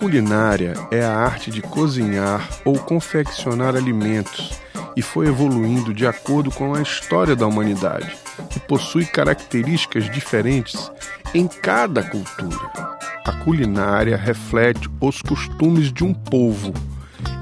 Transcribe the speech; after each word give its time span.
culinária 0.00 0.72
é 0.90 1.04
a 1.04 1.14
arte 1.14 1.50
de 1.50 1.60
cozinhar 1.60 2.48
ou 2.64 2.78
confeccionar 2.78 3.76
alimentos 3.76 4.58
e 4.96 5.02
foi 5.02 5.26
evoluindo 5.26 5.92
de 5.92 6.06
acordo 6.06 6.50
com 6.50 6.74
a 6.74 6.80
história 6.80 7.36
da 7.36 7.46
humanidade 7.46 8.16
e 8.56 8.58
possui 8.60 9.04
características 9.04 10.10
diferentes 10.10 10.90
em 11.34 11.46
cada 11.46 12.02
cultura. 12.02 12.96
A 13.26 13.32
culinária 13.44 14.16
reflete 14.16 14.88
os 15.02 15.20
costumes 15.20 15.92
de 15.92 16.02
um 16.02 16.14
povo 16.14 16.72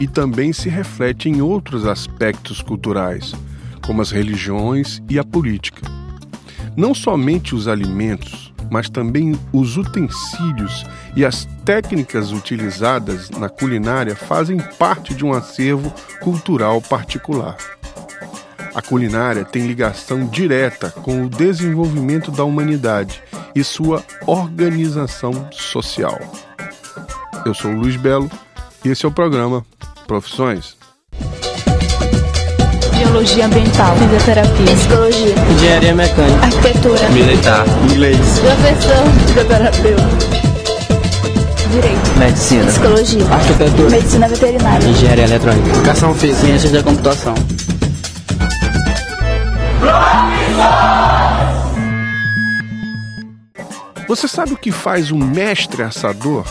e 0.00 0.09
também 0.09 0.52
se 0.52 0.68
reflete 0.68 1.29
em 1.29 1.40
outros 1.40 1.86
aspectos 1.86 2.61
culturais, 2.61 3.36
como 3.86 4.02
as 4.02 4.11
religiões 4.11 5.00
e 5.09 5.16
a 5.16 5.22
política. 5.22 5.82
Não 6.77 6.93
somente 6.93 7.54
os 7.54 7.68
alimentos, 7.68 8.47
mas 8.70 8.88
também 8.88 9.38
os 9.52 9.76
utensílios 9.76 10.84
e 11.16 11.24
as 11.24 11.46
técnicas 11.64 12.32
utilizadas 12.32 13.30
na 13.30 13.48
culinária 13.48 14.14
fazem 14.14 14.59
parte 14.78 15.14
de 15.14 15.24
um 15.24 15.32
acervo 15.32 15.92
cultural 16.20 16.80
particular. 16.80 17.56
A 18.74 18.82
culinária 18.82 19.45
tem 19.45 19.66
ligação 19.66 20.26
direta 20.26 20.90
com 20.90 21.24
o 21.24 21.28
desenvolvimento 21.28 22.30
da 22.30 22.45
humanidade 22.45 23.23
e 23.54 23.64
sua 23.64 24.04
organização 24.26 25.48
social. 25.50 26.18
Eu 27.45 27.54
sou 27.54 27.73
Luiz 27.73 27.96
Belo 27.96 28.30
e 28.84 28.90
esse 28.90 29.04
é 29.04 29.09
o 29.09 29.12
programa 29.12 29.64
Profissões. 30.06 30.77
Biologia 32.98 33.47
ambiental, 33.47 33.95
fisioterapia, 33.97 34.75
psicologia, 34.75 35.34
engenharia 35.52 35.95
mecânica, 35.95 36.45
arquitetura, 36.45 37.09
militar, 37.11 37.65
inglês, 37.93 38.19
professor, 38.41 39.05
fisioterapeuta, 39.24 40.02
direito, 41.71 42.19
medicina, 42.19 42.66
psicologia, 42.66 43.24
arquitetura, 43.30 43.90
medicina 43.90 44.29
veterinária, 44.29 44.88
engenharia 44.88 45.24
eletrônica, 45.24 45.68
educação 45.68 46.13
física, 46.13 46.40
ciências 46.40 46.73
da 46.73 46.82
computação. 46.82 47.35
Você 54.09 54.27
sabe 54.27 54.55
o 54.55 54.57
que 54.57 54.73
faz 54.73 55.12
um 55.12 55.18
mestre 55.18 55.85
assador? 55.85 56.45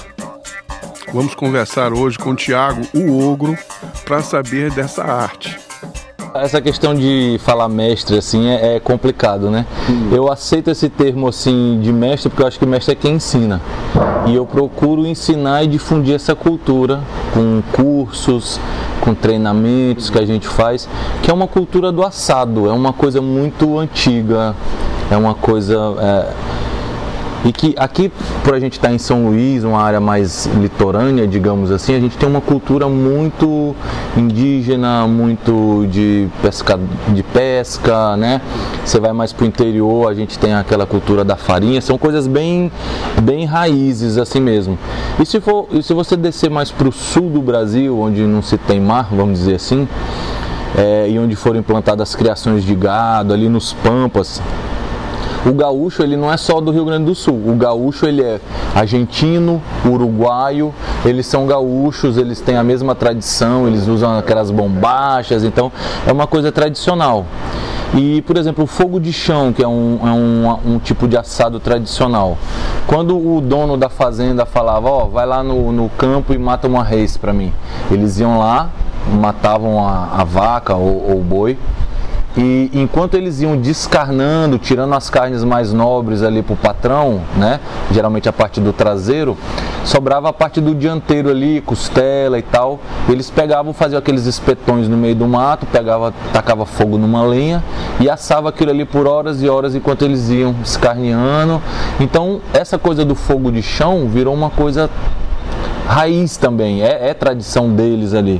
Vamos 1.13 1.35
conversar 1.35 1.91
hoje 1.91 2.17
com 2.17 2.29
o 2.29 2.35
Tiago, 2.35 2.87
o 2.93 3.29
ogro, 3.29 3.57
para 4.05 4.21
saber 4.21 4.71
dessa 4.71 5.03
arte. 5.03 5.66
Essa 6.33 6.61
questão 6.61 6.93
de 6.93 7.39
falar 7.43 7.67
mestre 7.67 8.17
assim 8.17 8.47
é, 8.47 8.75
é 8.75 8.79
complicado, 8.79 9.49
né? 9.49 9.65
Hum. 9.89 10.09
Eu 10.11 10.31
aceito 10.31 10.69
esse 10.69 10.89
termo 10.89 11.27
assim 11.27 11.79
de 11.81 11.91
mestre 11.91 12.29
porque 12.29 12.43
eu 12.43 12.47
acho 12.47 12.59
que 12.59 12.65
mestre 12.65 12.93
é 12.93 12.95
quem 12.95 13.15
ensina. 13.15 13.61
E 14.25 14.35
eu 14.35 14.45
procuro 14.45 15.05
ensinar 15.05 15.63
e 15.63 15.67
difundir 15.67 16.15
essa 16.15 16.35
cultura 16.35 16.99
com 17.33 17.61
cursos, 17.71 18.59
com 19.01 19.13
treinamentos 19.13 20.09
que 20.09 20.19
a 20.19 20.25
gente 20.25 20.47
faz, 20.47 20.87
que 21.21 21.31
é 21.31 21.33
uma 21.33 21.47
cultura 21.47 21.91
do 21.91 22.03
assado, 22.03 22.67
é 22.67 22.73
uma 22.73 22.91
coisa 22.91 23.21
muito 23.21 23.79
antiga, 23.79 24.55
é 25.09 25.15
uma 25.15 25.33
coisa 25.33 25.77
é, 25.99 26.33
e 27.45 27.51
que 27.51 27.75
aqui, 27.77 28.11
por 28.43 28.53
a 28.53 28.59
gente 28.59 28.73
estar 28.73 28.91
em 28.91 28.97
São 28.97 29.27
Luís, 29.27 29.63
uma 29.63 29.81
área 29.81 29.99
mais 29.99 30.47
litorânea, 30.59 31.27
digamos 31.27 31.71
assim, 31.71 31.95
a 31.95 31.99
gente 31.99 32.17
tem 32.17 32.27
uma 32.27 32.41
cultura 32.41 32.87
muito 32.87 33.75
indígena, 34.15 35.07
muito 35.07 35.87
de 35.89 36.27
pesca, 36.41 36.79
de 37.09 37.23
pesca, 37.23 38.17
né? 38.17 38.41
Você 38.83 38.99
vai 38.99 39.13
mais 39.13 39.31
para 39.31 39.45
o 39.45 39.47
interior, 39.47 40.09
a 40.09 40.13
gente 40.13 40.37
tem 40.39 40.53
aquela 40.53 40.85
cultura 40.85 41.23
da 41.23 41.35
farinha, 41.35 41.79
são 41.79 41.97
coisas 41.97 42.27
bem, 42.27 42.71
bem 43.21 43.45
raízes 43.45 44.17
assim 44.17 44.39
mesmo. 44.39 44.77
E 45.19 45.25
se, 45.25 45.39
for, 45.39 45.67
e 45.71 45.83
se 45.83 45.93
você 45.93 46.17
descer 46.17 46.49
mais 46.49 46.71
para 46.71 46.87
o 46.87 46.91
sul 46.91 47.29
do 47.29 47.41
Brasil, 47.41 47.99
onde 47.99 48.21
não 48.21 48.41
se 48.41 48.57
tem 48.57 48.79
mar, 48.79 49.09
vamos 49.11 49.39
dizer 49.39 49.55
assim, 49.55 49.87
é, 50.75 51.09
e 51.09 51.17
onde 51.17 51.35
foram 51.35 51.59
implantadas 51.59 52.09
as 52.09 52.15
criações 52.15 52.63
de 52.63 52.75
gado, 52.75 53.33
ali 53.33 53.47
nos 53.47 53.73
pampas, 53.73 54.41
o 55.47 55.53
gaúcho 55.53 56.03
ele 56.03 56.17
não 56.17 56.31
é 56.31 56.37
só 56.37 56.59
do 56.59 56.71
Rio 56.71 56.83
Grande 56.83 57.05
do 57.05 57.15
Sul. 57.15 57.41
O 57.47 57.55
gaúcho 57.55 58.05
ele 58.05 58.21
é 58.21 58.39
argentino, 58.75 59.61
uruguaio, 59.85 60.73
eles 61.05 61.25
são 61.25 61.45
gaúchos, 61.47 62.17
eles 62.17 62.41
têm 62.41 62.57
a 62.57 62.63
mesma 62.63 62.93
tradição, 62.93 63.67
eles 63.67 63.87
usam 63.87 64.17
aquelas 64.17 64.51
bombachas, 64.51 65.43
então 65.43 65.71
é 66.05 66.11
uma 66.11 66.27
coisa 66.27 66.51
tradicional. 66.51 67.25
E, 67.95 68.21
por 68.23 68.37
exemplo, 68.37 68.65
o 68.65 68.67
fogo 68.67 68.99
de 68.99 69.13
chão, 69.13 69.53
que 69.53 69.63
é 69.63 69.67
um, 69.67 69.99
é 70.03 70.11
um, 70.11 70.73
um 70.73 70.79
tipo 70.79 71.07
de 71.07 71.17
assado 71.17 71.59
tradicional. 71.59 72.37
Quando 72.85 73.17
o 73.17 73.39
dono 73.39 73.77
da 73.77 73.87
fazenda 73.87 74.45
falava, 74.45 74.89
ó, 74.89 75.03
oh, 75.03 75.07
vai 75.07 75.25
lá 75.25 75.41
no, 75.41 75.71
no 75.71 75.89
campo 75.89 76.33
e 76.33 76.37
mata 76.37 76.67
uma 76.67 76.83
reis 76.83 77.15
para 77.15 77.31
mim. 77.31 77.53
Eles 77.89 78.19
iam 78.19 78.37
lá, 78.39 78.69
matavam 79.21 79.87
a, 79.87 80.09
a 80.17 80.23
vaca 80.25 80.75
ou 80.75 81.17
o 81.17 81.23
boi, 81.23 81.57
e 82.37 82.69
enquanto 82.71 83.15
eles 83.15 83.41
iam 83.41 83.57
descarnando, 83.57 84.59
tirando 84.59 84.93
as 84.93 85.09
carnes 85.09 85.43
mais 85.43 85.73
nobres 85.73 86.21
ali 86.21 86.43
para 86.43 86.53
o 86.53 86.57
patrão, 86.57 87.21
né? 87.35 87.59
Geralmente 87.91 88.29
a 88.29 88.33
parte 88.33 88.61
do 88.61 88.71
traseiro, 88.71 89.35
sobrava 89.83 90.29
a 90.29 90.33
parte 90.33 90.61
do 90.61 90.75
dianteiro 90.75 91.31
ali, 91.31 91.61
costela 91.61 92.37
e 92.37 92.43
tal. 92.43 92.79
Eles 93.09 93.31
pegavam, 93.31 93.73
faziam 93.73 93.97
aqueles 93.97 94.27
espetões 94.27 94.87
no 94.87 94.95
meio 94.95 95.15
do 95.15 95.27
mato, 95.27 95.65
pegava, 95.65 96.13
tacava 96.31 96.63
fogo 96.63 96.95
numa 96.99 97.23
lenha 97.23 97.63
e 97.99 98.07
assava 98.07 98.49
aquilo 98.49 98.69
ali 98.69 98.85
por 98.85 99.07
horas 99.07 99.41
e 99.41 99.49
horas 99.49 99.73
enquanto 99.73 100.03
eles 100.03 100.29
iam 100.29 100.55
escarneando. 100.63 101.59
Então 101.99 102.39
essa 102.53 102.77
coisa 102.77 103.03
do 103.03 103.15
fogo 103.15 103.51
de 103.51 103.63
chão 103.63 104.07
virou 104.07 104.33
uma 104.35 104.51
coisa 104.51 104.91
raiz 105.87 106.37
também, 106.37 106.83
é, 106.83 107.09
é 107.09 107.13
tradição 107.15 107.71
deles 107.71 108.13
ali. 108.13 108.39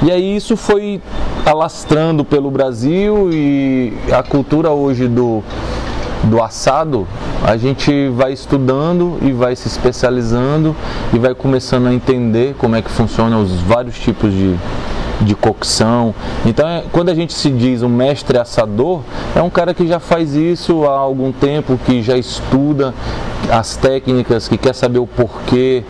E 0.00 0.12
aí 0.12 0.36
isso 0.36 0.56
foi 0.56 1.02
alastrando 1.48 2.24
pelo 2.24 2.50
Brasil 2.50 3.30
e 3.32 3.94
a 4.12 4.22
cultura 4.22 4.70
hoje 4.70 5.08
do, 5.08 5.42
do 6.24 6.42
assado, 6.42 7.08
a 7.42 7.56
gente 7.56 8.08
vai 8.10 8.32
estudando 8.34 9.18
e 9.22 9.32
vai 9.32 9.56
se 9.56 9.66
especializando 9.66 10.76
e 11.12 11.18
vai 11.18 11.34
começando 11.34 11.86
a 11.86 11.94
entender 11.94 12.54
como 12.58 12.76
é 12.76 12.82
que 12.82 12.90
funcionam 12.90 13.42
os 13.42 13.52
vários 13.62 13.98
tipos 13.98 14.30
de, 14.30 14.56
de 15.20 15.34
cocção. 15.34 16.14
Então, 16.46 16.68
é, 16.68 16.84
quando 16.92 17.08
a 17.08 17.14
gente 17.14 17.32
se 17.32 17.50
diz 17.50 17.82
um 17.82 17.88
mestre 17.88 18.38
assador, 18.38 19.02
é 19.34 19.42
um 19.42 19.50
cara 19.50 19.74
que 19.74 19.86
já 19.86 19.98
faz 19.98 20.34
isso 20.34 20.84
há 20.84 20.98
algum 20.98 21.32
tempo, 21.32 21.78
que 21.84 22.02
já 22.02 22.16
estuda 22.16 22.94
as 23.50 23.76
técnicas, 23.76 24.48
que 24.48 24.56
quer 24.56 24.74
saber 24.74 24.98
o 24.98 25.06
porquê. 25.06 25.84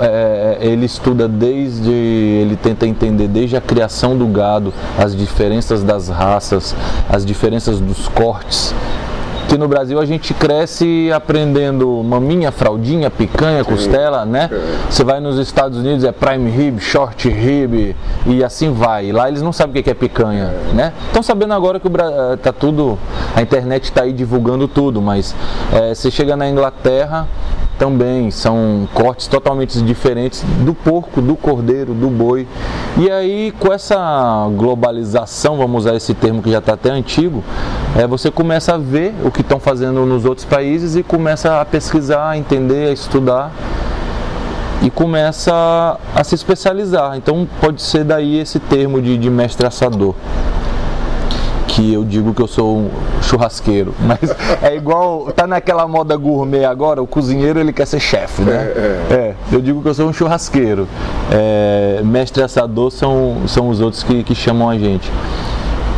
É, 0.00 0.58
é, 0.60 0.66
ele 0.66 0.86
estuda 0.86 1.28
desde, 1.28 1.90
ele 1.90 2.56
tenta 2.56 2.86
entender 2.86 3.28
desde 3.28 3.56
a 3.56 3.60
criação 3.60 4.16
do 4.16 4.26
gado, 4.26 4.74
as 4.98 5.14
diferenças 5.14 5.84
das 5.84 6.08
raças, 6.08 6.74
as 7.08 7.24
diferenças 7.24 7.78
dos 7.78 8.08
cortes 8.08 8.74
que 9.48 9.56
no 9.56 9.68
Brasil 9.68 10.00
a 10.00 10.04
gente 10.04 10.34
cresce 10.34 11.10
aprendendo 11.12 12.02
maminha, 12.02 12.50
fraldinha, 12.50 13.10
picanha, 13.10 13.64
costela, 13.64 14.24
né? 14.24 14.50
Você 14.88 15.04
vai 15.04 15.20
nos 15.20 15.38
Estados 15.38 15.78
Unidos 15.78 16.04
é 16.04 16.12
prime 16.12 16.50
rib, 16.50 16.80
short 16.80 17.28
rib 17.28 17.94
e 18.26 18.44
assim 18.44 18.72
vai. 18.72 19.12
Lá 19.12 19.28
eles 19.28 19.42
não 19.42 19.52
sabem 19.52 19.80
o 19.80 19.84
que 19.84 19.90
é 19.90 19.94
picanha, 19.94 20.52
né? 20.74 20.92
Estão 21.06 21.22
sabendo 21.22 21.54
agora 21.54 21.78
que 21.78 21.86
o 21.86 21.90
eh, 21.90 22.36
tá 22.36 22.52
tudo, 22.52 22.98
a 23.34 23.42
internet 23.42 23.84
está 23.84 24.02
aí 24.02 24.12
divulgando 24.12 24.66
tudo, 24.66 25.00
mas 25.00 25.34
é, 25.72 25.94
você 25.94 26.10
chega 26.10 26.36
na 26.36 26.48
Inglaterra 26.48 27.26
também 27.78 28.30
são 28.30 28.88
cortes 28.94 29.26
totalmente 29.26 29.80
diferentes 29.82 30.42
do 30.64 30.74
porco, 30.74 31.20
do 31.20 31.36
cordeiro, 31.36 31.92
do 31.94 32.08
boi. 32.08 32.46
E 32.96 33.10
aí, 33.10 33.52
com 33.58 33.72
essa 33.72 34.48
globalização, 34.56 35.56
vamos 35.56 35.84
usar 35.84 35.94
esse 35.94 36.14
termo 36.14 36.42
que 36.42 36.50
já 36.50 36.58
está 36.58 36.72
até 36.72 36.90
antigo, 36.90 37.44
é, 37.96 38.06
você 38.06 38.30
começa 38.30 38.74
a 38.74 38.78
ver 38.78 39.14
o 39.24 39.30
que 39.30 39.40
estão 39.40 39.58
fazendo 39.58 40.04
nos 40.04 40.24
outros 40.24 40.44
países 40.44 40.96
e 40.96 41.02
começa 41.02 41.60
a 41.60 41.64
pesquisar, 41.64 42.30
a 42.30 42.36
entender, 42.36 42.88
a 42.88 42.92
estudar 42.92 43.50
e 44.82 44.90
começa 44.90 45.98
a 46.14 46.22
se 46.22 46.34
especializar. 46.34 47.16
Então, 47.16 47.48
pode 47.60 47.80
ser 47.80 48.04
daí 48.04 48.38
esse 48.38 48.60
termo 48.60 49.00
de, 49.00 49.16
de 49.16 49.30
mestre 49.30 49.66
assador 49.66 50.14
que 51.76 51.92
eu 51.92 52.04
digo 52.04 52.32
que 52.32 52.40
eu 52.40 52.46
sou 52.46 52.78
um 52.78 52.90
churrasqueiro, 53.22 53.94
mas 54.00 54.34
é 54.62 54.74
igual, 54.74 55.30
tá 55.32 55.46
naquela 55.46 55.86
moda 55.86 56.16
gourmet 56.16 56.64
agora, 56.64 57.02
o 57.02 57.06
cozinheiro 57.06 57.60
ele 57.60 57.70
quer 57.70 57.86
ser 57.86 58.00
chefe, 58.00 58.40
né? 58.40 58.54
É, 58.54 59.06
é. 59.10 59.14
é, 59.14 59.34
eu 59.52 59.60
digo 59.60 59.82
que 59.82 59.88
eu 59.88 59.94
sou 59.94 60.08
um 60.08 60.12
churrasqueiro. 60.12 60.88
É, 61.30 62.00
mestre 62.02 62.42
assador 62.42 62.90
são, 62.90 63.42
são 63.46 63.68
os 63.68 63.80
outros 63.80 64.02
que, 64.02 64.22
que 64.22 64.34
chamam 64.34 64.70
a 64.70 64.78
gente. 64.78 65.10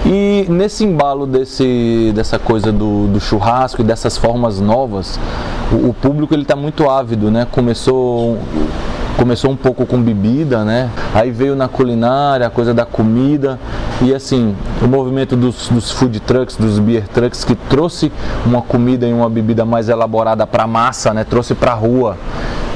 E 0.06 0.46
nesse 0.48 0.84
embalo 0.84 1.26
desse, 1.26 2.12
dessa 2.14 2.38
coisa 2.38 2.72
do, 2.72 3.08
do 3.08 3.20
churrasco 3.20 3.82
e 3.82 3.84
dessas 3.84 4.16
formas 4.16 4.60
novas, 4.60 5.18
o, 5.72 5.88
o 5.88 5.94
público 5.94 6.34
ele 6.34 6.42
está 6.42 6.56
muito 6.56 6.88
ávido, 6.88 7.30
né? 7.30 7.46
Começou 7.50 8.38
começou 9.18 9.50
um 9.50 9.56
pouco 9.56 9.84
com 9.84 10.00
bebida, 10.00 10.64
né? 10.64 10.88
Aí 11.12 11.32
veio 11.32 11.56
na 11.56 11.66
culinária, 11.66 12.46
a 12.46 12.50
coisa 12.50 12.72
da 12.72 12.86
comida 12.86 13.58
e 14.00 14.14
assim, 14.14 14.54
o 14.80 14.86
movimento 14.86 15.34
dos, 15.34 15.68
dos 15.68 15.90
food 15.90 16.20
trucks, 16.20 16.56
dos 16.56 16.78
beer 16.78 17.08
trucks 17.08 17.42
que 17.42 17.56
trouxe 17.56 18.12
uma 18.46 18.62
comida 18.62 19.08
e 19.08 19.12
uma 19.12 19.28
bebida 19.28 19.64
mais 19.64 19.88
elaborada 19.88 20.46
para 20.46 20.68
massa, 20.68 21.12
né? 21.12 21.24
Trouxe 21.24 21.52
para 21.56 21.74
rua. 21.74 22.16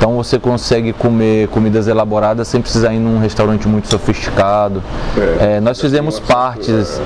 Então 0.03 0.17
você 0.17 0.37
consegue 0.37 0.93
comer 0.93 1.47
comidas 1.47 1.87
elaboradas 1.87 2.49
sem 2.49 2.61
precisar 2.61 2.93
ir 2.93 2.99
num 2.99 3.21
restaurante 3.21 3.69
muito 3.69 3.87
sofisticado. 3.89 4.83
É, 5.17 5.59
É, 5.59 5.61
nós 5.61 5.81
fizemos 5.81 6.19
partes 6.19 7.01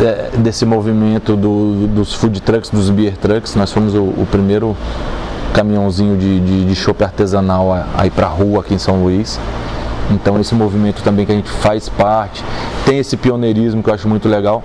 é, 0.00 0.30
desse 0.38 0.64
movimento 0.64 1.36
do- 1.36 1.86
dos 1.88 2.14
food 2.14 2.40
trucks, 2.40 2.70
dos 2.70 2.88
beer 2.88 3.18
trucks. 3.18 3.54
Nós 3.54 3.70
fomos 3.70 3.92
o, 3.94 4.00
o 4.04 4.26
primeiro 4.30 4.74
caminhãozinho 5.52 6.16
de, 6.16 6.40
de, 6.40 6.64
de 6.64 6.74
chopp 6.74 7.04
artesanal 7.04 7.70
a, 7.70 7.84
a 7.98 8.06
ir 8.06 8.10
para 8.10 8.28
rua 8.28 8.60
aqui 8.60 8.72
em 8.72 8.78
São 8.78 9.02
Luís. 9.02 9.38
Então 10.10 10.40
esse 10.40 10.54
movimento 10.54 11.02
também 11.02 11.26
que 11.26 11.32
a 11.32 11.34
gente 11.34 11.50
faz 11.50 11.90
parte, 11.90 12.42
tem 12.86 12.98
esse 12.98 13.14
pioneirismo 13.14 13.82
que 13.82 13.90
eu 13.90 13.94
acho 13.94 14.08
muito 14.08 14.26
legal. 14.26 14.62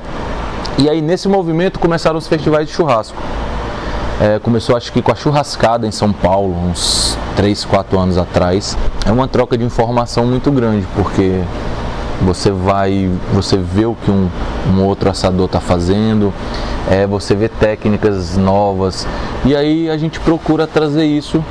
E 0.78 0.90
aí 0.90 1.02
nesse 1.02 1.28
movimento 1.28 1.80
começaram 1.80 2.18
os 2.18 2.28
festivais 2.30 2.66
de 2.66 2.74
churrasco. 2.74 3.18
É, 4.20 4.40
começou 4.40 4.76
acho 4.76 4.92
que 4.92 5.00
com 5.00 5.12
a 5.12 5.16
churrascada 5.16 5.86
em 5.86 5.92
São 5.92 6.12
Paulo, 6.12 6.56
uns 6.70 7.16
3, 7.36 7.66
4 7.66 8.00
anos 8.00 8.18
atrás. 8.18 8.76
É 9.06 9.12
uma 9.12 9.28
troca 9.28 9.56
de 9.56 9.64
informação 9.64 10.26
muito 10.26 10.52
grande, 10.52 10.88
porque 10.96 11.40
você 12.22 12.50
vai, 12.50 13.12
você 13.32 13.58
vê 13.58 13.86
o 13.86 13.94
que 13.94 14.10
um, 14.10 14.28
um 14.74 14.84
outro 14.84 15.08
assador 15.08 15.46
está 15.46 15.60
fazendo, 15.60 16.34
é, 16.90 17.06
você 17.06 17.36
vê 17.36 17.48
técnicas 17.48 18.36
novas, 18.36 19.08
e 19.46 19.56
aí 19.56 19.88
a 19.88 19.98
gente 19.98 20.20
procura 20.20 20.66
trazer 20.66 21.06
isso 21.06 21.44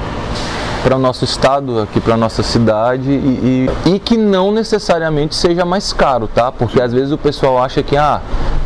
para 0.83 0.97
o 0.97 0.99
nosso 0.99 1.25
estado, 1.25 1.81
aqui 1.81 2.01
para 2.01 2.17
nossa 2.17 2.43
cidade 2.43 3.11
e, 3.11 3.69
e, 3.87 3.95
e 3.95 3.99
que 3.99 4.17
não 4.17 4.51
necessariamente 4.53 5.35
seja 5.35 5.65
mais 5.65 5.93
caro, 5.93 6.29
tá? 6.29 6.51
Porque 6.51 6.81
às 6.81 6.93
vezes 6.93 7.13
o 7.13 7.19
pessoal 7.19 7.63
acha 7.63 7.83
que 7.83 7.97
ah, 7.97 8.21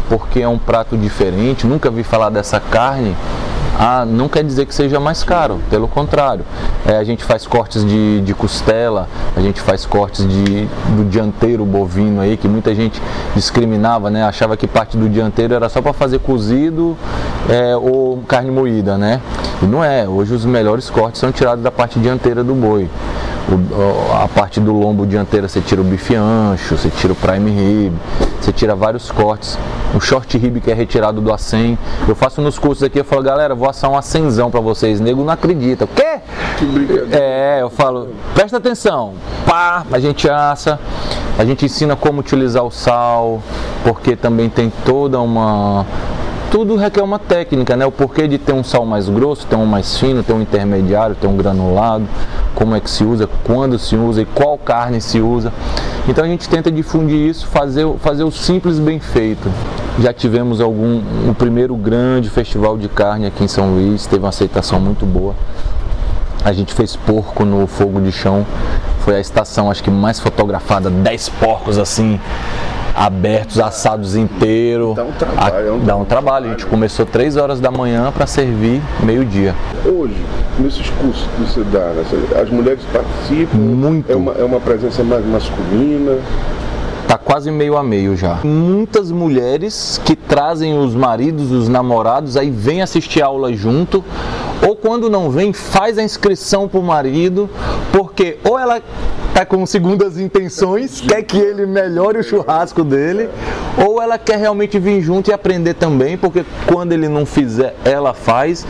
porque 0.08 0.40
é 0.40 0.48
um 0.48 0.58
prato 0.58 0.96
diferente, 0.96 1.66
nunca 1.66 1.90
vi 1.90 2.02
falar 2.02 2.30
dessa 2.30 2.58
carne, 2.58 3.14
ah, 3.82 4.04
não 4.04 4.28
quer 4.28 4.44
dizer 4.44 4.66
que 4.66 4.74
seja 4.74 5.00
mais 5.00 5.24
caro, 5.24 5.58
pelo 5.70 5.88
contrário. 5.88 6.44
É, 6.86 6.98
a 6.98 7.04
gente 7.04 7.24
faz 7.24 7.46
cortes 7.46 7.82
de, 7.82 8.20
de 8.20 8.34
costela, 8.34 9.08
a 9.34 9.40
gente 9.40 9.58
faz 9.58 9.86
cortes 9.86 10.28
de, 10.28 10.66
do 10.94 11.08
dianteiro 11.08 11.64
bovino 11.64 12.20
aí, 12.20 12.36
que 12.36 12.46
muita 12.46 12.74
gente 12.74 13.00
discriminava, 13.34 14.10
né? 14.10 14.22
Achava 14.22 14.54
que 14.54 14.66
parte 14.66 14.98
do 14.98 15.08
dianteiro 15.08 15.54
era 15.54 15.70
só 15.70 15.80
para 15.80 15.94
fazer 15.94 16.18
cozido 16.18 16.94
é, 17.48 17.74
ou 17.74 18.18
carne 18.28 18.50
moída, 18.50 18.98
né? 18.98 19.18
E 19.62 19.64
não 19.64 19.82
é, 19.82 20.06
hoje 20.06 20.34
os 20.34 20.44
melhores 20.44 20.90
cortes 20.90 21.18
são 21.18 21.32
tirados 21.32 21.64
da 21.64 21.70
parte 21.70 21.98
dianteira 21.98 22.44
do 22.44 22.54
boi. 22.54 22.86
O- 23.48 24.14
a 24.14 24.28
parte 24.28 24.60
do 24.60 24.72
lombo 24.74 25.06
dianteira 25.06 25.48
você 25.48 25.60
tira 25.62 25.80
o 25.80 25.84
bife 25.84 26.14
ancho, 26.14 26.76
você 26.76 26.90
tira 26.90 27.14
o 27.14 27.16
prime 27.16 27.50
rib, 27.50 27.94
você 28.40 28.52
tira 28.52 28.74
vários 28.74 29.10
cortes. 29.10 29.58
O 29.94 30.00
short 30.00 30.36
rib 30.38 30.60
que 30.60 30.70
é 30.70 30.74
retirado 30.74 31.20
do 31.20 31.32
acém. 31.32 31.78
Eu 32.08 32.14
faço 32.14 32.40
nos 32.40 32.58
cursos 32.58 32.82
aqui, 32.82 33.00
eu 33.00 33.04
falo, 33.04 33.22
galera, 33.22 33.54
vou 33.54 33.68
assar 33.68 33.90
um 33.90 33.96
acenzão 33.96 34.50
pra 34.50 34.60
vocês. 34.60 35.00
Nego 35.00 35.24
não 35.24 35.32
acredita. 35.32 35.84
O 35.84 35.88
quê? 35.88 36.20
Que 36.58 36.64
brincadeira. 36.64 37.16
É, 37.16 37.58
eu 37.60 37.70
falo, 37.70 38.08
presta 38.34 38.58
atenção, 38.58 39.14
pá, 39.46 39.84
a 39.90 39.98
gente 39.98 40.28
assa, 40.28 40.78
a 41.38 41.44
gente 41.44 41.64
ensina 41.64 41.96
como 41.96 42.20
utilizar 42.20 42.64
o 42.64 42.70
sal, 42.70 43.42
porque 43.82 44.14
também 44.14 44.48
tem 44.48 44.72
toda 44.84 45.20
uma. 45.20 45.86
Tudo 46.50 46.74
requer 46.74 47.02
uma 47.02 47.18
técnica, 47.18 47.76
né? 47.76 47.86
O 47.86 47.92
porquê 47.92 48.26
de 48.26 48.36
ter 48.36 48.52
um 48.52 48.64
sal 48.64 48.84
mais 48.84 49.08
grosso, 49.08 49.46
ter 49.46 49.54
um 49.54 49.66
mais 49.66 49.96
fino, 49.98 50.22
ter 50.22 50.32
um 50.32 50.42
intermediário, 50.42 51.14
ter 51.14 51.28
um 51.28 51.36
granulado, 51.36 52.08
como 52.56 52.74
é 52.74 52.80
que 52.80 52.90
se 52.90 53.04
usa, 53.04 53.28
quando 53.44 53.78
se 53.78 53.94
usa 53.94 54.22
e 54.22 54.24
qual 54.26 54.58
carne 54.58 55.00
se 55.00 55.20
usa. 55.20 55.52
Então 56.08 56.24
a 56.24 56.26
gente 56.28 56.48
tenta 56.48 56.70
difundir 56.70 57.28
isso, 57.28 57.46
fazer, 57.46 57.84
o- 57.84 57.96
fazer 57.98 58.24
o 58.24 58.30
simples 58.30 58.78
bem 58.78 58.98
feito. 58.98 59.50
Já 60.00 60.12
tivemos 60.12 60.60
algum 60.60 61.02
o 61.28 61.34
primeiro 61.34 61.76
grande 61.76 62.28
festival 62.30 62.76
de 62.78 62.88
carne 62.88 63.26
aqui 63.26 63.44
em 63.44 63.48
São 63.48 63.74
Luís, 63.74 64.06
teve 64.06 64.22
uma 64.24 64.30
aceitação 64.30 64.80
muito 64.80 65.04
boa. 65.06 65.34
A 66.44 66.52
gente 66.52 66.72
fez 66.72 66.96
porco 66.96 67.44
no 67.44 67.66
fogo 67.66 68.00
de 68.00 68.10
chão. 68.10 68.46
Foi 69.00 69.14
a 69.16 69.20
estação, 69.20 69.70
acho 69.70 69.82
que 69.82 69.90
mais 69.90 70.18
fotografada, 70.18 70.88
10 70.90 71.28
porcos 71.28 71.78
assim, 71.78 72.18
abertos, 73.00 73.58
assados 73.58 74.14
inteiro. 74.14 74.92
Dá 74.94 75.04
um 75.04 75.12
trabalho, 75.12 75.66
é 75.66 75.72
um 75.72 75.78
Dá 75.78 75.96
um 75.96 76.04
trabalho. 76.04 76.46
A 76.46 76.50
gente 76.50 76.66
começou 76.66 77.06
3 77.06 77.38
horas 77.38 77.58
da 77.58 77.70
manhã 77.70 78.12
para 78.12 78.26
servir 78.26 78.82
meio-dia. 79.02 79.54
Hoje, 79.86 80.22
nesses 80.58 80.90
cursos 80.90 81.26
que 81.34 81.40
você 81.40 81.64
dá, 81.64 81.78
né, 81.78 82.04
as 82.42 82.50
mulheres 82.50 82.82
participam? 82.92 83.56
Muito. 83.56 84.12
É 84.12 84.14
uma, 84.14 84.32
é 84.32 84.44
uma 84.44 84.60
presença 84.60 85.02
mais 85.02 85.24
masculina? 85.24 86.18
Tá 87.08 87.16
quase 87.16 87.50
meio 87.50 87.74
a 87.78 87.82
meio 87.82 88.14
já. 88.14 88.38
Muitas 88.44 89.10
mulheres 89.10 89.98
que 90.04 90.14
trazem 90.14 90.78
os 90.78 90.94
maridos, 90.94 91.50
os 91.50 91.68
namorados, 91.68 92.36
aí 92.36 92.50
vem 92.50 92.82
assistir 92.82 93.22
a 93.22 93.26
aula 93.26 93.50
junto, 93.54 94.04
ou 94.64 94.76
quando 94.76 95.08
não 95.08 95.30
vem, 95.30 95.54
faz 95.54 95.96
a 95.96 96.02
inscrição 96.02 96.68
pro 96.68 96.82
marido, 96.82 97.48
porque 97.92 98.36
ou 98.44 98.58
ela 98.58 98.80
tá 99.34 99.44
com 99.46 99.64
segundas 99.64 100.18
intenções, 100.18 101.00
quer 101.00 101.22
que 101.22 101.38
ele 101.38 101.66
melhore 101.66 102.18
o 102.18 102.22
churrasco 102.22 102.84
dele, 102.84 103.28
ou 103.76 104.00
ela 104.00 104.18
quer 104.18 104.38
realmente 104.38 104.78
vir 104.78 105.00
junto 105.00 105.30
e 105.30 105.32
aprender 105.32 105.74
também, 105.74 106.16
porque 106.16 106.44
quando 106.66 106.92
ele 106.92 107.08
não 107.08 107.24
fizer, 107.24 107.74
ela 107.84 108.12
faz. 108.12 108.66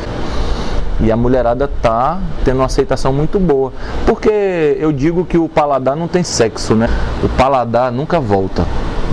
E 1.03 1.11
a 1.11 1.17
mulherada 1.17 1.67
tá 1.81 2.21
tendo 2.45 2.59
uma 2.59 2.67
aceitação 2.67 3.11
muito 3.11 3.41
boa. 3.41 3.73
Porque 4.05 4.77
eu 4.79 4.93
digo 4.93 5.25
que 5.25 5.39
o 5.39 5.49
paladar 5.49 5.97
não 5.97 6.07
tem 6.07 6.23
sexo, 6.23 6.75
né? 6.75 6.89
O 7.25 7.29
paladar 7.31 7.91
nunca 7.91 8.21
volta. 8.21 8.67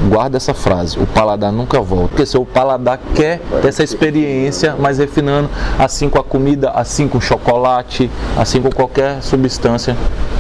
Guarda 0.10 0.38
essa 0.38 0.54
frase, 0.54 0.98
o 1.00 1.08
paladar 1.08 1.52
nunca 1.52 1.82
volta. 1.82 2.10
Porque 2.10 2.26
se 2.26 2.38
o 2.38 2.46
paladar 2.46 3.00
quer 3.16 3.40
ter 3.62 3.68
essa 3.68 3.84
experiência, 3.84 4.76
mas 4.78 5.00
refinando, 5.00 5.50
assim 5.78 6.08
com 6.08 6.20
a 6.20 6.24
comida, 6.24 6.70
assim 6.70 7.08
com 7.08 7.18
o 7.18 7.22
chocolate, 7.22 8.10
assim 8.38 8.62
com 8.62 8.70
qualquer 8.70 9.22
substância 9.24 9.98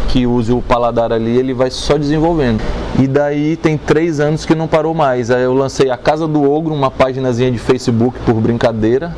que 0.07 0.25
use 0.25 0.54
o 0.54 0.62
paladar 0.62 1.12
ali, 1.12 1.38
ele 1.38 1.54
vai 1.54 1.71
só 1.71 1.98
desenvolvendo. 1.98 2.62
E 3.00 3.07
daí 3.07 3.57
tem 3.57 3.77
três 3.77 4.19
anos 4.19 4.45
que 4.45 4.56
não 4.56 4.68
parou 4.68 4.94
mais. 4.94 5.31
Aí 5.31 5.44
eu 5.44 5.54
lancei 5.54 5.89
a 5.89 5.98
Casa 5.98 6.27
do 6.27 6.50
Ogro, 6.50 6.74
uma 6.74 6.92
paginazinha 6.92 7.51
de 7.51 7.57
Facebook 7.57 8.18
por 8.25 8.36
brincadeira. 8.36 9.13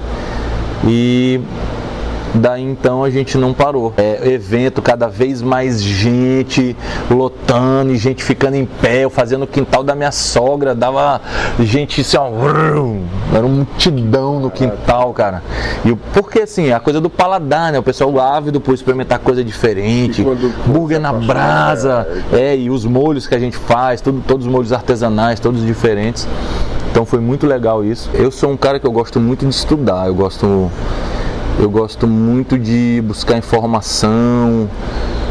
E 0.87 1.41
Daí 2.33 2.63
então 2.63 3.03
a 3.03 3.09
gente 3.09 3.37
não 3.37 3.53
parou. 3.53 3.93
É, 3.97 4.31
evento, 4.31 4.81
cada 4.81 5.07
vez 5.07 5.41
mais 5.41 5.81
gente 5.81 6.75
lotando 7.09 7.91
e 7.91 7.97
gente 7.97 8.23
ficando 8.23 8.55
em 8.55 8.65
pé. 8.65 9.03
Eu 9.03 9.09
fazendo 9.09 9.43
o 9.43 9.47
quintal 9.47 9.83
da 9.83 9.95
minha 9.95 10.11
sogra, 10.11 10.75
dava 10.75 11.21
gente 11.59 12.01
assim, 12.01 12.17
ó, 12.17 12.29
era 13.33 13.45
uma 13.45 13.55
multidão 13.55 14.39
no 14.39 14.51
quintal, 14.51 15.13
cara. 15.13 15.43
E 15.83 15.95
porque 16.13 16.41
assim, 16.41 16.71
a 16.71 16.79
coisa 16.79 17.01
do 17.01 17.09
paladar, 17.09 17.71
né? 17.71 17.79
O 17.79 17.83
pessoal 17.83 18.19
ávido 18.19 18.61
por 18.61 18.73
experimentar 18.73 19.19
coisa 19.19 19.43
diferente, 19.43 20.23
burger 20.65 20.99
na 20.99 21.13
brasa, 21.13 22.07
é, 22.31 22.55
e 22.55 22.69
os 22.69 22.85
molhos 22.85 23.27
que 23.27 23.35
a 23.35 23.39
gente 23.39 23.57
faz, 23.57 24.01
tudo, 24.01 24.23
todos 24.25 24.45
os 24.45 24.51
molhos 24.51 24.71
artesanais, 24.71 25.39
todos 25.39 25.65
diferentes. 25.65 26.27
Então 26.91 27.05
foi 27.05 27.19
muito 27.19 27.45
legal 27.45 27.83
isso. 27.83 28.09
Eu 28.13 28.31
sou 28.31 28.51
um 28.51 28.57
cara 28.57 28.79
que 28.79 28.85
eu 28.85 28.91
gosto 28.91 29.19
muito 29.19 29.45
de 29.45 29.53
estudar, 29.53 30.07
eu 30.07 30.15
gosto 30.15 30.71
eu 31.59 31.69
gosto 31.69 32.07
muito 32.07 32.57
de 32.57 33.03
buscar 33.05 33.37
informação. 33.37 34.69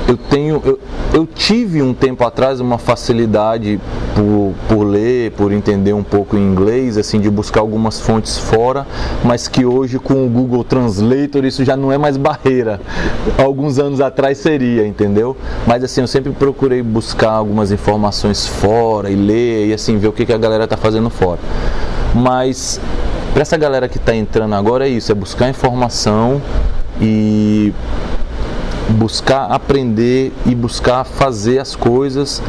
Eu 0.06 0.16
tenho, 0.16 0.62
eu, 0.64 0.78
eu 1.12 1.26
tive 1.26 1.82
um 1.82 1.92
tempo 1.94 2.24
atrás 2.24 2.60
uma 2.60 2.78
facilidade 2.78 3.80
por, 4.14 4.54
por 4.68 4.84
ler, 4.84 5.32
por 5.32 5.52
entender 5.52 5.92
um 5.92 6.02
pouco 6.02 6.36
em 6.36 6.40
inglês, 6.40 6.96
assim, 6.96 7.20
de 7.20 7.30
buscar 7.30 7.60
algumas 7.60 8.00
fontes 8.00 8.38
fora, 8.38 8.86
mas 9.24 9.48
que 9.48 9.64
hoje 9.64 9.98
com 9.98 10.26
o 10.26 10.28
Google 10.28 10.64
Translator 10.64 11.44
isso 11.44 11.64
já 11.64 11.76
não 11.76 11.90
é 11.90 11.98
mais 11.98 12.16
barreira. 12.16 12.80
Alguns 13.42 13.78
anos 13.78 14.00
atrás 14.00 14.38
seria, 14.38 14.86
entendeu? 14.86 15.36
Mas 15.66 15.82
assim, 15.84 16.02
eu 16.02 16.06
sempre 16.06 16.32
procurei 16.32 16.82
buscar 16.82 17.32
algumas 17.32 17.72
informações 17.72 18.46
fora 18.46 19.10
e 19.10 19.14
ler 19.16 19.68
e 19.68 19.74
assim 19.74 19.98
ver 19.98 20.08
o 20.08 20.12
que, 20.12 20.26
que 20.26 20.32
a 20.32 20.38
galera 20.38 20.66
tá 20.66 20.76
fazendo 20.76 21.10
fora. 21.10 21.40
Mas 22.14 22.80
para 23.32 23.42
essa 23.42 23.56
galera 23.56 23.88
que 23.88 23.98
está 23.98 24.14
entrando 24.14 24.54
agora 24.54 24.86
é 24.86 24.90
isso, 24.90 25.12
é 25.12 25.14
buscar 25.14 25.48
informação 25.48 26.40
e 27.00 27.72
buscar 28.90 29.46
aprender 29.46 30.32
e 30.46 30.54
buscar 30.54 31.04
fazer 31.04 31.58
as 31.58 31.76
coisas 31.76 32.42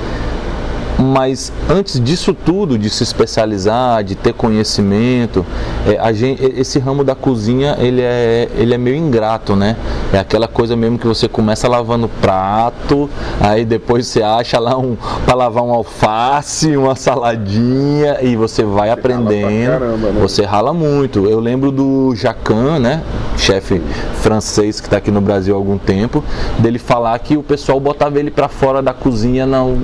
mas 1.00 1.52
antes 1.70 1.98
disso 1.98 2.34
tudo, 2.34 2.78
de 2.78 2.90
se 2.90 3.04
especializar, 3.04 4.04
de 4.04 4.16
ter 4.16 4.34
conhecimento, 4.34 5.46
é, 5.88 6.14
gente, 6.14 6.44
esse 6.44 6.78
ramo 6.78 7.06
da 7.06 7.16
cozinha 7.16 7.78
ele 7.80 8.02
é, 8.02 8.50
ele 8.56 8.74
é 8.74 8.78
meio 8.78 8.98
ingrato, 8.98 9.56
né? 9.56 9.78
É 10.12 10.18
aquela 10.18 10.48
coisa 10.48 10.76
mesmo 10.76 10.98
que 10.98 11.06
você 11.06 11.28
começa 11.28 11.68
lavando 11.68 12.10
prato, 12.10 13.10
aí 13.40 13.64
depois 13.64 14.08
você 14.08 14.24
acha 14.24 14.60
lá 14.60 14.76
um 14.76 14.98
para 15.24 15.36
lavar 15.36 15.64
um 15.64 15.72
alface, 15.72 16.76
uma 16.76 16.96
saladinha 16.96 18.18
e 18.22 18.36
você 18.36 18.64
vai 18.64 18.90
aprendendo. 18.90 19.70
caramba, 19.70 20.12
né? 20.12 20.22
Você 20.22 20.44
rala 20.44 20.74
muito. 20.74 21.28
Eu 21.28 21.40
lembro 21.40 21.72
do 21.72 22.16
Jacan, 22.16 22.80
né? 22.80 23.04
Chefe 23.38 23.82
francês 24.16 24.80
que 24.80 24.88
está 24.88 24.98
aqui 24.98 25.12
no 25.12 25.22
Brasil 25.22 25.54
há 25.54 25.58
algum 25.58 25.78
tempo, 25.78 26.24
dele 26.58 26.80
falar 26.80 27.18
que 27.20 27.38
o 27.38 27.44
pessoal 27.44 27.80
botava 27.80 28.20
ele 28.20 28.32
para 28.32 28.48
fora 28.48 28.82
da 28.82 28.94
cozinha, 28.94 29.46
na, 29.46 29.64
um 29.64 29.80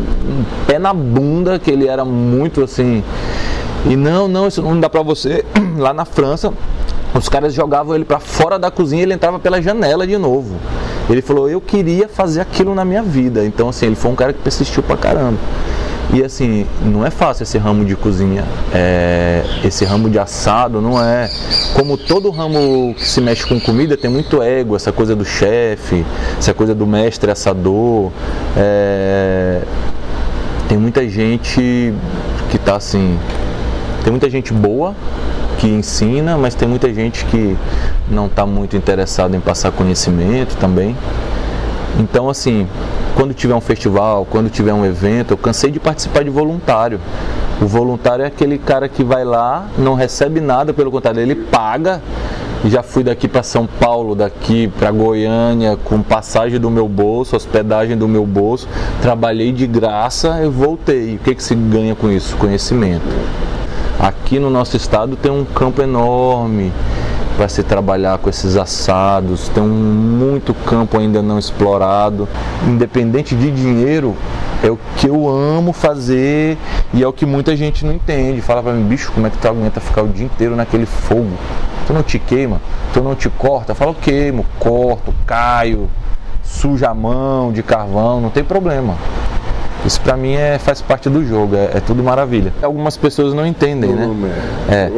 pé 0.66 0.80
na 0.80 0.94
bunda, 0.94 1.60
que 1.60 1.70
ele 1.70 1.88
era 1.88 2.04
muito 2.04 2.64
assim. 2.64 3.04
E 3.88 3.96
não, 3.96 4.28
não, 4.28 4.48
isso 4.48 4.62
não 4.62 4.80
dá 4.80 4.90
para 4.90 5.04
você. 5.04 5.46
Lá 5.78 5.94
na 5.94 6.06
França, 6.06 6.52
os 7.18 7.30
caras 7.30 7.54
jogavam 7.54 7.96
ele 7.96 8.06
para 8.06 8.20
fora 8.20 8.60
da 8.60 8.70
cozinha 8.70 9.04
ele 9.04 9.14
entrava 9.14 9.40
pela 9.40 9.62
janela 9.62 10.06
de 10.06 10.18
novo. 10.18 10.56
Ele 11.10 11.22
falou, 11.22 11.50
eu 11.50 11.62
queria 11.62 12.10
fazer 12.10 12.42
aquilo 12.42 12.76
na 12.76 12.84
minha 12.84 13.02
vida. 13.02 13.46
Então, 13.46 13.70
assim, 13.70 13.86
ele 13.86 13.96
foi 13.96 14.12
um 14.12 14.16
cara 14.16 14.34
que 14.34 14.40
persistiu 14.40 14.84
pra 14.84 14.98
caramba. 14.98 15.38
E 16.14 16.24
assim, 16.24 16.68
não 16.84 17.06
é 17.06 17.10
fácil 17.10 17.44
esse 17.44 17.58
ramo 17.58 17.84
de 17.84 17.96
cozinha, 17.96 18.44
é, 18.74 19.44
esse 19.64 19.84
ramo 19.84 20.08
de 20.10 20.20
assado 20.20 20.80
não 20.80 21.02
é. 21.02 21.30
Como 21.74 21.98
todo 21.98 22.30
ramo 22.30 22.94
que 22.94 23.08
se 23.08 23.20
mexe 23.20 23.46
com 23.46 23.60
comida, 23.60 23.98
tem 23.98 24.10
muito 24.10 24.42
ego, 24.42 24.76
essa 24.76 24.92
coisa 24.92 25.16
do 25.16 25.26
chefe, 25.26 26.06
essa 26.38 26.54
coisa 26.54 26.76
do 26.76 26.86
mestre 26.86 27.32
assador. 27.32 28.12
É, 28.56 29.62
tem 30.70 30.78
muita 30.78 31.08
gente 31.10 31.94
que 32.52 32.58
tá 32.60 32.76
assim. 32.76 33.18
Tem 34.04 34.12
muita 34.12 34.30
gente 34.30 34.54
boa 34.54 34.96
que 35.66 35.70
ensina, 35.72 36.38
mas 36.38 36.54
tem 36.54 36.68
muita 36.68 36.94
gente 36.94 37.26
que 37.26 37.58
não 38.08 38.28
está 38.28 38.46
muito 38.46 38.78
interessado 38.78 39.36
em 39.36 39.40
passar 39.40 39.72
conhecimento 39.72 40.56
também. 40.58 40.96
Então, 42.00 42.30
assim, 42.30 42.68
quando 43.16 43.34
tiver 43.34 43.56
um 43.56 43.62
festival, 43.62 44.28
quando 44.30 44.48
tiver 44.48 44.74
um 44.74 44.86
evento, 44.86 45.32
eu 45.32 45.38
cansei 45.38 45.72
de 45.72 45.80
participar 45.80 46.24
de 46.24 46.30
voluntário. 46.30 47.00
O 47.60 47.66
voluntário 47.66 48.24
é 48.24 48.28
aquele 48.28 48.60
cara 48.60 48.88
que 48.88 49.04
vai 49.04 49.26
lá, 49.26 49.66
não 49.76 49.96
recebe 49.96 50.40
nada, 50.40 50.72
pelo 50.72 50.92
contrário, 50.92 51.20
ele 51.20 51.34
paga. 51.34 52.00
Já 52.66 52.84
fui 52.84 53.04
daqui 53.04 53.28
para 53.28 53.42
São 53.42 53.66
Paulo, 53.66 54.14
daqui 54.14 54.68
para 54.68 54.92
Goiânia, 54.92 55.78
com 55.84 56.00
passagem 56.02 56.60
do 56.60 56.70
meu 56.70 56.88
bolso, 56.88 57.36
hospedagem 57.36 57.98
do 57.98 58.08
meu 58.08 58.26
bolso, 58.26 58.68
trabalhei 59.02 59.52
de 59.52 59.66
graça 59.66 60.44
e 60.44 60.48
voltei. 60.48 61.16
O 61.16 61.20
que, 61.20 61.34
que 61.34 61.44
se 61.44 61.56
ganha 61.56 61.96
com 61.96 62.12
isso? 62.12 62.36
Conhecimento. 62.38 63.06
Aqui 64.00 64.40
no 64.40 64.50
nosso 64.50 64.76
estado 64.76 65.16
tem 65.16 65.32
um 65.32 65.46
campo 65.46 65.82
enorme 65.82 66.72
para 67.38 67.48
se 67.50 67.64
trabalhar 67.64 68.18
com 68.18 68.30
esses 68.30 68.56
assados, 68.56 69.50
tem 69.50 69.62
um, 69.62 69.68
muito 69.68 70.54
campo 70.54 70.98
ainda 70.98 71.22
não 71.22 71.38
explorado. 71.38 72.28
Independente 72.68 73.36
de 73.36 73.52
dinheiro, 73.52 74.16
é 74.64 74.70
o 74.70 74.78
que 74.98 75.08
eu 75.08 75.28
amo 75.30 75.74
fazer 75.74 76.58
e 76.94 77.04
é 77.04 77.08
o 77.08 77.14
que 77.14 77.26
muita 77.26 77.56
gente 77.56 77.86
não 77.86 77.94
entende. 77.94 78.42
Fala 78.42 78.64
para 78.64 78.74
mim, 78.74 78.84
bicho, 78.84 79.12
como 79.12 79.28
é 79.28 79.30
que 79.30 79.38
tu 79.38 79.48
aguenta 79.48 79.80
ficar 79.80 80.04
o 80.04 80.08
dia 80.08 80.26
inteiro 80.26 80.56
naquele 80.56 80.86
fogo? 80.86 81.32
Tu 81.88 81.94
não 81.94 82.04
te 82.04 82.20
queima? 82.20 82.62
Tu 82.94 83.02
não 83.02 83.16
te 83.16 83.30
corta? 83.30 83.76
Eu 83.80 83.94
queimo, 83.94 84.46
corto, 84.60 85.14
caio, 85.26 85.90
suja 86.44 86.90
a 86.90 86.94
mão 86.94 87.52
de 87.52 87.62
carvão, 87.62 88.22
não 88.22 88.30
tem 88.30 88.44
problema. 88.44 88.96
Isso 89.86 90.02
para 90.02 90.18
mim 90.18 90.34
é, 90.34 90.58
faz 90.58 90.82
parte 90.82 91.10
do 91.10 91.24
jogo, 91.24 91.56
é, 91.56 91.78
é, 91.78 91.80
tudo 91.80 92.04
maravilha. 92.04 92.52
Algumas 92.62 92.98
pessoas 92.98 93.36
não 93.36 93.46
entendem, 93.46 93.94
né? 93.94 94.10
É. 94.68 94.92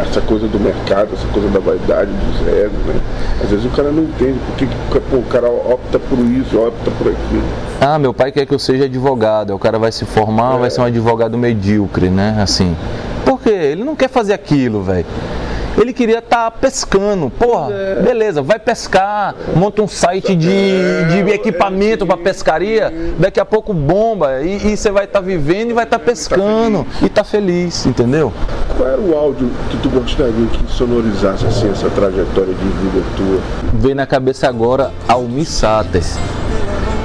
Essa 0.00 0.20
coisa 0.20 0.48
do 0.48 0.58
mercado, 0.58 1.10
essa 1.14 1.26
coisa 1.28 1.48
da 1.50 1.60
vaidade, 1.60 2.10
dos 2.10 2.48
egos, 2.48 2.78
né? 2.86 3.00
Às 3.42 3.50
vezes 3.50 3.64
o 3.64 3.68
cara 3.68 3.92
não 3.92 4.02
entende 4.02 4.38
porque 4.48 4.66
pô, 5.08 5.18
o 5.18 5.22
cara 5.22 5.48
opta 5.48 6.00
por 6.00 6.18
isso, 6.18 6.58
opta 6.58 6.90
por 6.98 7.12
aquilo. 7.12 7.44
Ah, 7.80 7.96
meu 7.98 8.12
pai 8.12 8.32
quer 8.32 8.44
que 8.44 8.52
eu 8.52 8.58
seja 8.58 8.86
advogado, 8.86 9.54
o 9.54 9.58
cara 9.58 9.78
vai 9.78 9.92
se 9.92 10.04
formar, 10.04 10.56
é. 10.56 10.58
vai 10.58 10.70
ser 10.70 10.80
um 10.80 10.84
advogado 10.84 11.38
medíocre, 11.38 12.08
né? 12.08 12.36
Assim. 12.42 12.76
Por 13.24 13.40
quê? 13.40 13.50
Ele 13.50 13.84
não 13.84 13.94
quer 13.94 14.08
fazer 14.08 14.32
aquilo, 14.32 14.82
velho. 14.82 15.06
Ele 15.76 15.92
queria 15.92 16.18
estar 16.18 16.50
tá 16.50 16.50
pescando. 16.50 17.30
Porra, 17.30 17.72
é. 17.72 18.02
beleza, 18.02 18.42
vai 18.42 18.58
pescar, 18.58 19.34
monta 19.54 19.82
um 19.82 19.88
site 19.88 20.34
de, 20.34 21.04
de 21.08 21.30
equipamento 21.30 22.06
para 22.06 22.16
pescaria, 22.16 22.92
daqui 23.18 23.40
a 23.40 23.44
pouco 23.44 23.72
bomba 23.72 24.42
e, 24.42 24.76
você 24.76 24.90
vai 24.90 25.04
estar 25.04 25.20
tá 25.20 25.24
vivendo 25.24 25.70
e 25.70 25.72
vai 25.72 25.84
estar 25.84 25.98
tá 25.98 26.04
pescando 26.04 26.86
e 27.02 27.08
tá 27.08 27.24
feliz, 27.24 27.86
entendeu? 27.86 28.32
Qual 28.76 28.88
era 28.88 29.00
o 29.00 29.16
áudio 29.16 29.50
que 29.70 29.76
tu 29.78 29.88
gostaria 29.88 30.46
que 30.46 30.72
sonorizasse 30.72 31.46
assim 31.46 31.70
essa 31.70 31.88
trajetória 31.90 32.54
de 32.54 32.64
vida 32.64 33.04
tua? 33.16 33.40
Vem 33.74 33.94
na 33.94 34.06
cabeça 34.06 34.48
agora 34.48 34.92
Almi 35.08 35.44
Sater. 35.44 36.02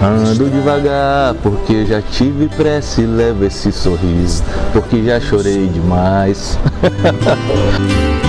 Ando 0.01 0.49
devagar, 0.49 1.35
porque 1.43 1.85
já 1.85 2.01
tive 2.01 2.47
pressa 2.47 3.01
e 3.01 3.05
levo 3.05 3.43
esse 3.43 3.69
sorriso, 3.69 4.43
porque 4.71 5.03
já 5.03 5.19
chorei 5.19 5.67
demais. 5.67 6.57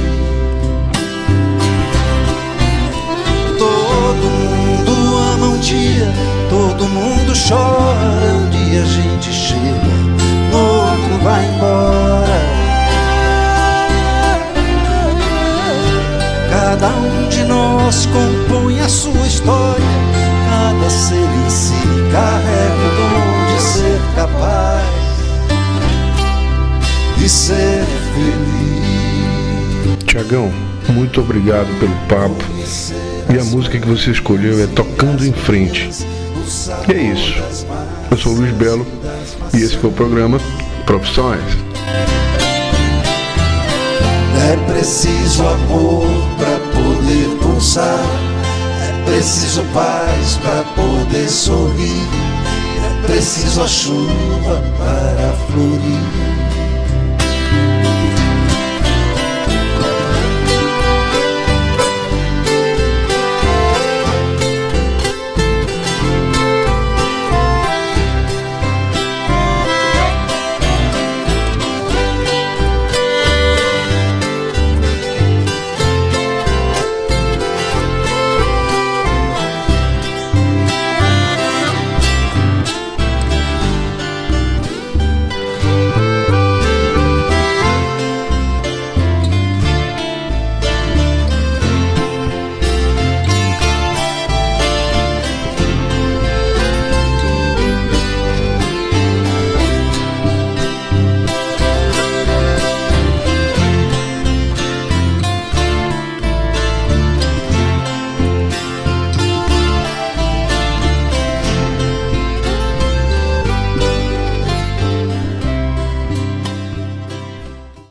Dia 5.71 6.11
todo 6.49 6.85
mundo 6.89 7.31
chora, 7.47 8.33
um 8.33 8.49
dia 8.49 8.81
a 8.81 8.85
gente 8.85 9.31
chega, 9.31 9.93
no 10.51 10.57
outro 10.57 11.17
vai 11.23 11.45
embora. 11.45 12.41
Cada 16.49 16.89
um 16.89 17.29
de 17.29 17.43
nós 17.45 18.05
compõe 18.07 18.81
a 18.81 18.89
sua 18.89 19.25
história, 19.25 19.85
cada 20.49 20.89
ser 20.89 21.15
em 21.15 21.49
si 21.49 21.73
carrega 22.11 22.85
o 22.85 22.95
dom 22.97 23.55
de 23.55 23.61
ser 23.61 24.01
capaz 24.15 24.91
de 27.17 27.29
ser 27.29 27.85
feliz. 28.13 30.03
Tiagão, 30.05 30.51
muito 30.89 31.21
obrigado 31.21 31.67
pelo 31.79 31.95
papo. 32.09 32.43
E 33.29 33.39
a 33.39 33.43
música 33.43 33.79
que 33.79 33.87
você 33.87 34.11
escolheu 34.11 34.63
é 34.63 34.67
Tocando 34.67 35.25
em 35.25 35.33
Frente. 35.33 35.89
E 36.87 36.91
é 36.91 37.01
isso. 37.13 37.41
Eu 38.09 38.17
sou 38.17 38.33
o 38.33 38.35
Luiz 38.35 38.51
Belo 38.53 38.85
e 39.53 39.57
esse 39.57 39.77
foi 39.77 39.89
o 39.89 39.93
programa 39.93 40.39
Profissões. 40.85 41.41
É 44.51 44.71
preciso 44.71 45.43
amor 45.47 46.07
para 46.37 46.59
poder 46.73 47.37
pulsar. 47.41 47.99
É 48.81 49.11
preciso 49.11 49.63
paz 49.73 50.37
para 50.41 50.63
poder 50.75 51.29
sorrir. 51.29 52.07
É 52.83 53.07
preciso 53.07 53.61
a 53.61 53.67
chuva 53.67 54.61
para 54.77 55.33